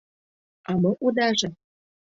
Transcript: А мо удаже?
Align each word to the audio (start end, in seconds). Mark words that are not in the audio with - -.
А 0.69 0.71
мо 0.81 0.91
удаже? 1.05 1.49